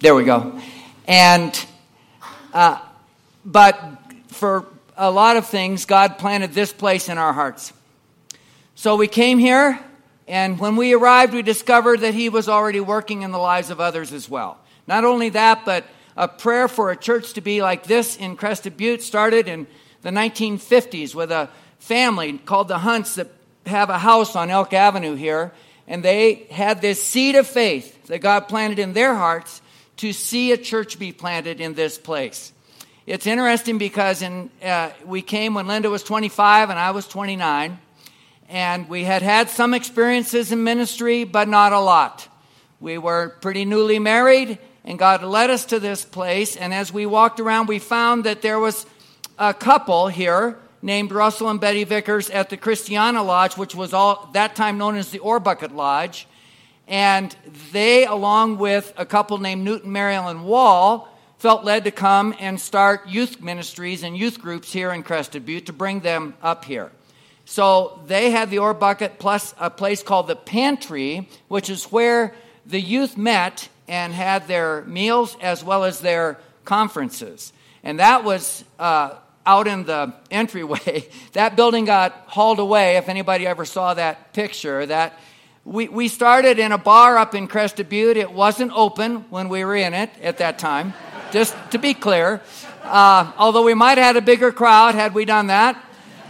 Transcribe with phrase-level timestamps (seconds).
[0.00, 0.60] There we go.
[1.08, 1.66] And,
[2.54, 2.80] uh,
[3.44, 3.82] but
[4.28, 4.64] for
[4.96, 7.72] a lot of things, God planted this place in our hearts.
[8.76, 9.80] So we came here,
[10.28, 13.80] and when we arrived, we discovered that He was already working in the lives of
[13.80, 14.58] others as well.
[14.86, 15.84] Not only that, but
[16.16, 19.66] a prayer for a church to be like this in Crested Butte started in
[20.02, 23.32] the 1950s with a family called the Hunts that
[23.66, 25.52] have a house on Elk Avenue here.
[25.88, 29.60] And they had this seed of faith that God planted in their hearts
[29.98, 32.52] to see a church be planted in this place.
[33.06, 37.78] It's interesting because in, uh, we came when Linda was 25 and I was 29,
[38.48, 42.28] and we had had some experiences in ministry, but not a lot.
[42.80, 46.56] We were pretty newly married, and God led us to this place.
[46.56, 48.86] And as we walked around, we found that there was
[49.38, 54.30] a couple here named Russell and Betty Vickers at the Christiana Lodge, which was all
[54.34, 56.26] that time known as the Ore Bucket Lodge.
[56.88, 57.36] And
[57.72, 63.06] they, along with a couple named Newton Marilyn Wall, felt led to come and start
[63.08, 66.90] youth ministries and youth groups here in Crested Butte to bring them up here.
[67.44, 72.34] So they had the ore bucket plus a place called the Pantry, which is where
[72.66, 77.52] the youth met and had their meals as well as their conferences.
[77.82, 79.14] And that was uh,
[79.46, 81.08] out in the entryway.
[81.32, 82.96] that building got hauled away.
[82.96, 85.18] If anybody ever saw that picture, that
[85.68, 88.16] we, we started in a bar up in Crested Butte.
[88.16, 90.94] It wasn't open when we were in it at that time,
[91.30, 92.40] just to be clear.
[92.84, 95.78] Uh, although we might have had a bigger crowd had we done that.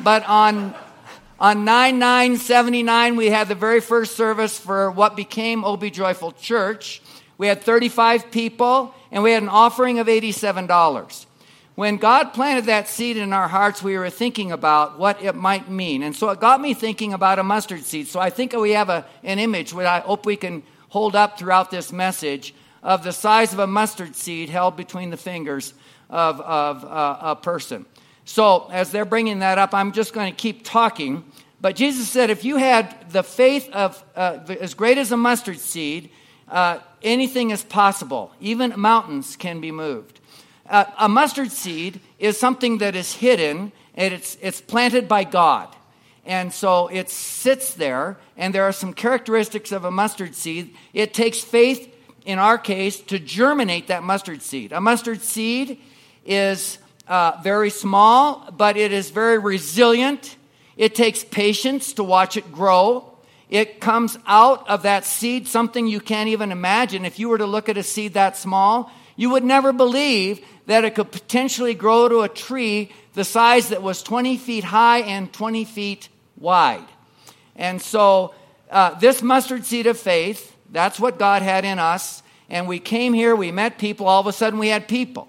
[0.02, 0.74] But on,
[1.38, 6.32] on 9 9 79, we had the very first service for what became OB Joyful
[6.32, 7.00] Church.
[7.36, 11.26] We had 35 people, and we had an offering of $87
[11.78, 15.70] when God planted that seed in our hearts, we were thinking about what it might
[15.70, 16.02] mean.
[16.02, 18.08] And so it got me thinking about a mustard seed.
[18.08, 21.38] So I think we have a, an image which I hope we can hold up
[21.38, 25.72] throughout this message of the size of a mustard seed held between the fingers
[26.10, 27.86] of, of uh, a person.
[28.24, 31.24] So as they're bringing that up, I'm just going to keep talking.
[31.60, 35.60] But Jesus said, if you had the faith of uh, as great as a mustard
[35.60, 36.10] seed,
[36.48, 38.32] uh, anything is possible.
[38.40, 40.18] Even mountains can be moved.
[40.68, 45.74] Uh, a mustard seed is something that is hidden and it's, it's planted by God.
[46.24, 50.74] And so it sits there, and there are some characteristics of a mustard seed.
[50.92, 51.90] It takes faith,
[52.26, 54.72] in our case, to germinate that mustard seed.
[54.72, 55.80] A mustard seed
[56.26, 60.36] is uh, very small, but it is very resilient.
[60.76, 63.16] It takes patience to watch it grow.
[63.48, 67.06] It comes out of that seed something you can't even imagine.
[67.06, 70.84] If you were to look at a seed that small, you would never believe that
[70.84, 75.32] it could potentially grow to a tree the size that was 20 feet high and
[75.32, 76.86] 20 feet wide.
[77.56, 78.32] And so,
[78.70, 82.22] uh, this mustard seed of faith, that's what God had in us.
[82.48, 85.26] And we came here, we met people, all of a sudden we had people.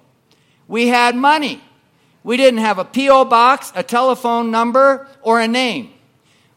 [0.67, 1.59] We had money.
[2.23, 3.25] We didn't have a P.O.
[3.25, 5.91] box, a telephone number, or a name.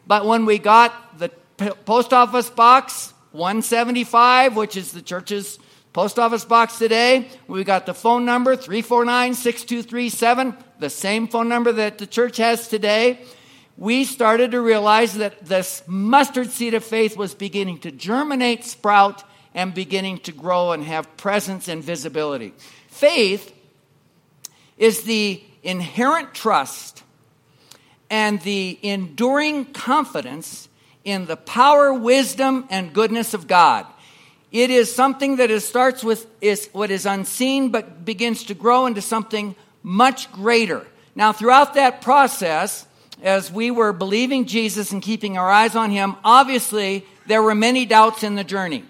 [0.05, 5.57] But when we got the post office box 175, which is the church's
[5.93, 11.71] Post office box today, we got the phone number 349 6237, the same phone number
[11.71, 13.19] that the church has today.
[13.77, 19.23] We started to realize that this mustard seed of faith was beginning to germinate, sprout,
[19.53, 22.55] and beginning to grow and have presence and visibility.
[22.87, 23.53] Faith
[24.79, 27.03] is the inherent trust
[28.09, 30.69] and the enduring confidence
[31.03, 33.85] in the power, wisdom, and goodness of God.
[34.53, 38.85] It is something that is, starts with is what is unseen but begins to grow
[38.85, 40.85] into something much greater.
[41.15, 42.85] Now, throughout that process,
[43.23, 47.87] as we were believing Jesus and keeping our eyes on Him, obviously there were many
[47.87, 48.85] doubts in the journey.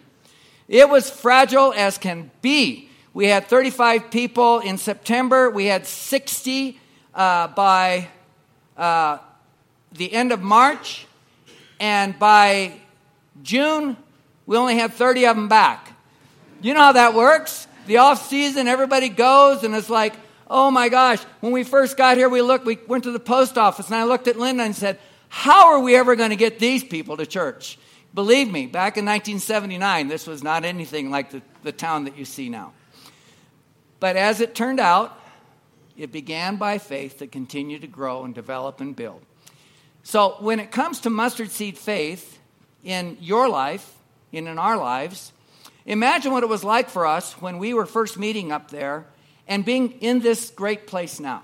[0.67, 2.89] It was fragile as can be.
[3.13, 6.77] We had 35 people in September, we had 60
[7.13, 8.09] uh, by
[8.75, 9.19] uh,
[9.93, 11.07] the end of March,
[11.79, 12.73] and by
[13.43, 13.95] June,
[14.45, 15.93] we only had 30 of them back.
[16.61, 17.67] You know how that works?
[17.87, 20.13] The off season, everybody goes, and it's like,
[20.49, 21.21] oh my gosh.
[21.41, 24.03] When we first got here, we looked, we went to the post office, and I
[24.05, 24.99] looked at Linda and said,
[25.29, 27.79] how are we ever going to get these people to church?
[28.13, 32.25] Believe me, back in 1979, this was not anything like the, the town that you
[32.25, 32.73] see now.
[33.99, 35.19] But as it turned out,
[35.97, 39.21] it began by faith to continue to grow and develop and build.
[40.03, 42.39] So when it comes to mustard seed faith
[42.83, 43.95] in your life,
[44.37, 45.33] and in our lives.
[45.85, 49.05] Imagine what it was like for us when we were first meeting up there
[49.47, 51.43] and being in this great place now.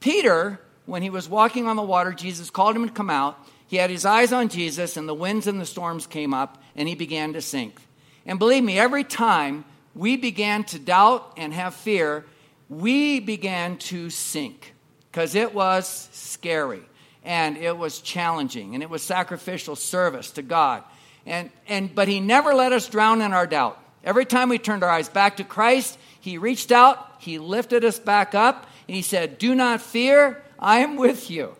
[0.00, 3.38] Peter, when he was walking on the water, Jesus called him to come out.
[3.66, 6.88] He had his eyes on Jesus, and the winds and the storms came up, and
[6.88, 7.80] he began to sink.
[8.24, 12.24] And believe me, every time we began to doubt and have fear,
[12.68, 14.74] we began to sink
[15.10, 16.82] because it was scary
[17.24, 20.84] and it was challenging and it was sacrificial service to God.
[21.26, 23.82] And, and, but He never let us drown in our doubt.
[24.04, 27.98] Every time we turned our eyes back to Christ, He reached out, He lifted us
[27.98, 31.54] back up, and He said, Do not fear, I am with you.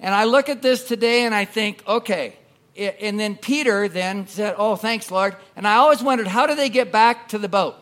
[0.00, 2.36] And I look at this today and I think, okay.
[2.76, 5.36] And then Peter then said, Oh, thanks, Lord.
[5.54, 7.76] And I always wondered, how did they get back to the boat?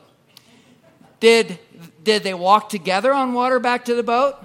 [1.18, 1.58] Did,
[2.02, 4.36] did they walk together on water back to the boat?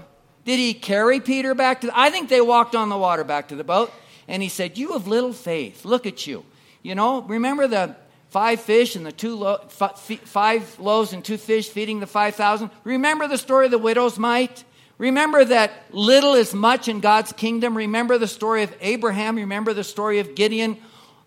[0.45, 3.49] Did he carry Peter back to the, I think they walked on the water back
[3.49, 3.91] to the boat.
[4.27, 5.83] And he said, You have little faith.
[5.83, 6.45] Look at you.
[6.85, 7.95] You know, remember the
[8.29, 12.69] five fish and the two lo- five loaves and two fish feeding the 5,000?
[12.83, 14.63] Remember the story of the widow's mite?
[14.99, 17.75] Remember that little is much in God's kingdom.
[17.75, 19.35] Remember the story of Abraham.
[19.37, 20.77] Remember the story of Gideon,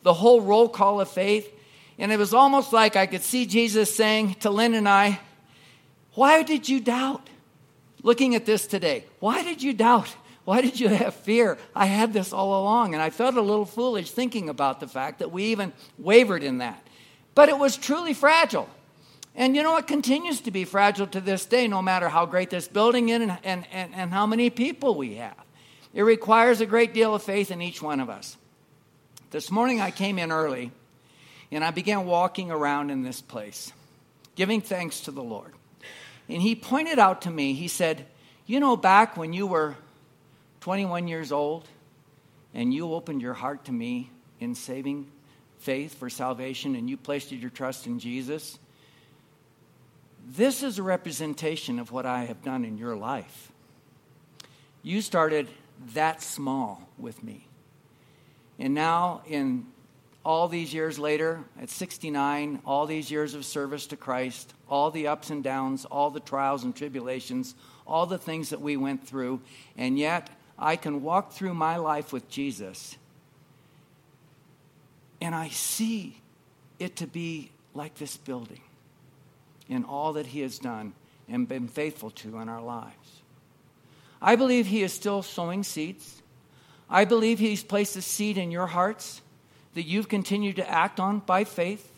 [0.05, 1.53] the whole roll call of faith.
[1.99, 5.19] And it was almost like I could see Jesus saying to Lynn and I,
[6.15, 7.29] Why did you doubt?
[8.05, 10.15] Looking at this today, why did you doubt?
[10.49, 11.59] Why did you have fear?
[11.77, 15.19] I had this all along, and I felt a little foolish thinking about the fact
[15.19, 16.83] that we even wavered in that.
[17.35, 18.67] But it was truly fragile.
[19.35, 22.49] And you know, it continues to be fragile to this day, no matter how great
[22.49, 25.37] this building is and, and, and, and how many people we have.
[25.93, 28.39] It requires a great deal of faith in each one of us.
[29.31, 30.73] This morning I came in early
[31.53, 33.71] and I began walking around in this place,
[34.35, 35.53] giving thanks to the Lord.
[36.27, 38.07] And he pointed out to me, he said,
[38.47, 39.77] You know, back when you were
[40.61, 41.69] 21 years old
[42.55, 44.11] and you opened your heart to me
[44.41, 45.11] in saving
[45.59, 48.59] faith for salvation and you placed your trust in Jesus,
[50.27, 53.53] this is a representation of what I have done in your life.
[54.83, 55.49] You started
[55.95, 57.47] that small with me.
[58.59, 59.67] And now, in
[60.25, 65.07] all these years later, at 69, all these years of service to Christ, all the
[65.07, 67.55] ups and downs, all the trials and tribulations,
[67.87, 69.41] all the things that we went through,
[69.77, 70.29] and yet
[70.59, 72.97] I can walk through my life with Jesus
[75.21, 76.21] and I see
[76.79, 78.61] it to be like this building
[79.69, 80.93] in all that He has done
[81.29, 83.23] and been faithful to in our lives.
[84.23, 86.23] I believe He is still sowing seeds.
[86.89, 89.21] I believe He's placed a seed in your hearts
[89.75, 91.93] that you've continued to act on by faith.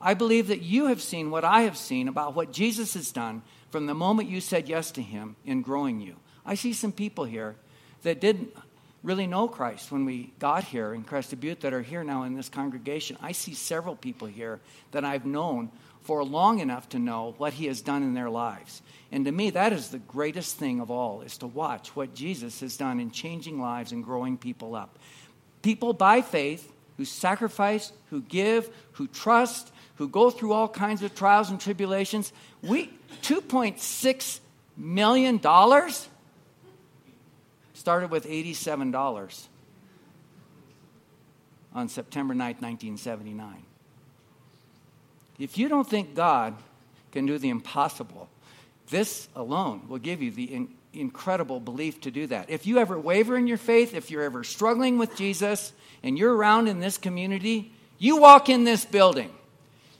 [0.00, 3.42] I believe that you have seen what I have seen about what Jesus has done
[3.70, 6.16] from the moment you said yes to Him in growing you.
[6.44, 7.56] I see some people here
[8.02, 8.54] that didn't
[9.02, 12.34] really know Christ when we got here in Crested Butte that are here now in
[12.34, 13.16] this congregation.
[13.22, 14.60] I see several people here
[14.90, 15.70] that I've known
[16.02, 18.82] for long enough to know what he has done in their lives.
[19.10, 22.60] And to me, that is the greatest thing of all, is to watch what Jesus
[22.60, 24.98] has done in changing lives and growing people up.
[25.62, 31.14] People by faith who sacrifice, who give, who trust, who go through all kinds of
[31.14, 32.32] trials and tribulations.
[32.62, 32.90] We
[33.22, 34.40] $2.6
[34.76, 35.40] million
[37.76, 39.46] started with $87
[41.74, 43.62] on September 9, 1979.
[45.38, 46.54] If you don't think God
[47.12, 48.28] can do the impossible,
[48.88, 52.48] this alone will give you the in, incredible belief to do that.
[52.48, 56.34] If you ever waver in your faith, if you're ever struggling with Jesus, and you're
[56.34, 59.30] around in this community, you walk in this building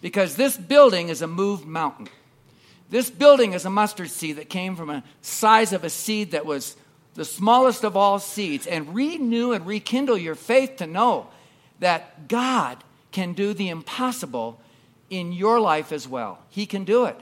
[0.00, 2.08] because this building is a moved mountain.
[2.88, 6.46] This building is a mustard seed that came from a size of a seed that
[6.46, 6.76] was
[7.16, 11.28] the smallest of all seeds, and renew and rekindle your faith to know
[11.80, 14.60] that God can do the impossible
[15.10, 16.38] in your life as well.
[16.50, 17.18] He can do it.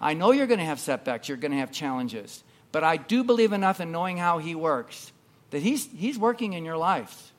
[0.00, 3.22] I know you're going to have setbacks, you're going to have challenges, but I do
[3.22, 5.12] believe enough in knowing how He works
[5.52, 7.32] that He's, he's working in your life.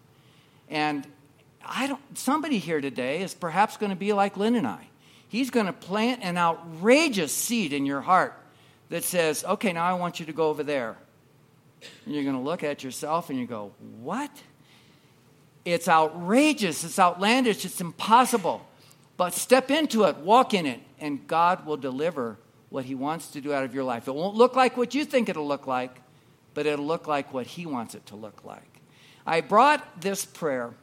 [0.69, 1.05] And
[1.65, 4.87] I don't, somebody here today is perhaps going to be like Lynn and I.
[5.27, 8.33] He's going to plant an outrageous seed in your heart
[8.89, 10.95] that says, okay, now I want you to go over there.
[12.05, 13.71] And you're going to look at yourself and you go,
[14.01, 14.31] What?
[15.65, 16.83] It's outrageous.
[16.83, 17.63] It's outlandish.
[17.63, 18.65] It's impossible.
[19.15, 22.37] But step into it, walk in it, and God will deliver
[22.69, 24.07] what He wants to do out of your life.
[24.07, 26.01] It won't look like what you think it'll look like,
[26.53, 28.81] but it'll look like what He wants it to look like.
[29.25, 30.73] I brought this prayer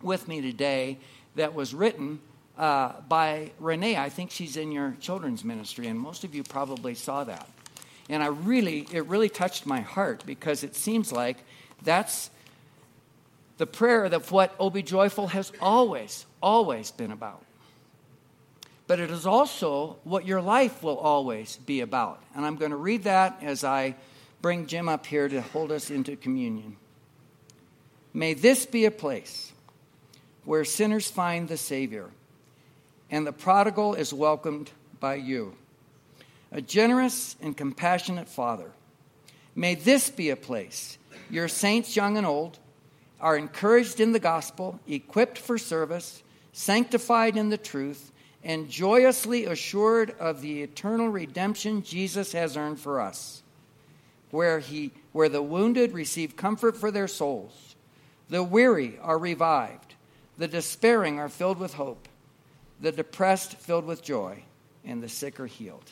[0.00, 0.98] with me today
[1.34, 2.20] that was written
[2.56, 3.96] uh, by Renee.
[3.96, 7.48] I think she's in your children's ministry, and most of you probably saw that.
[8.08, 11.38] And I really, it really touched my heart because it seems like
[11.82, 12.30] that's
[13.58, 17.44] the prayer of what Oh Be Joyful has always, always been about.
[18.86, 22.22] But it is also what your life will always be about.
[22.34, 23.96] And I'm going to read that as I
[24.40, 26.76] bring Jim up here to hold us into communion.
[28.14, 29.52] May this be a place
[30.44, 32.08] where sinners find the Savior
[33.10, 35.54] and the prodigal is welcomed by you,
[36.50, 38.70] a generous and compassionate Father.
[39.54, 40.98] May this be a place
[41.30, 42.58] your saints, young and old,
[43.20, 48.12] are encouraged in the gospel, equipped for service, sanctified in the truth,
[48.42, 53.42] and joyously assured of the eternal redemption Jesus has earned for us,
[54.30, 57.74] where, he, where the wounded receive comfort for their souls,
[58.28, 59.94] the weary are revived,
[60.38, 62.08] the despairing are filled with hope,
[62.80, 64.42] the depressed filled with joy,
[64.84, 65.90] and the sick are healed.